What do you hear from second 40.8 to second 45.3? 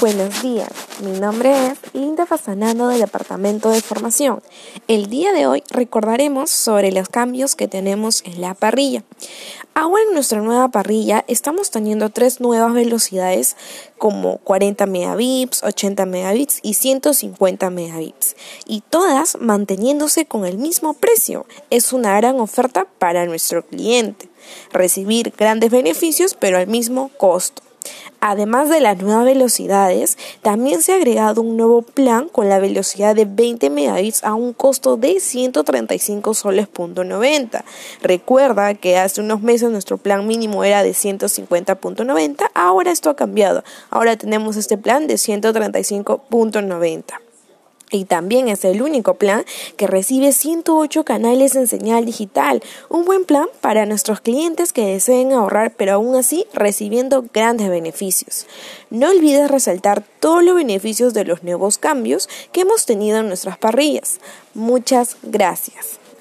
de 150.90, ahora esto ha cambiado. Ahora tenemos este plan de